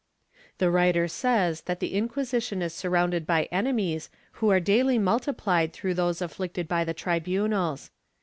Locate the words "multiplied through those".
4.97-6.23